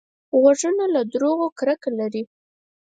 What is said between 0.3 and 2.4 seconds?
غوږونه له دروغو کرکه لري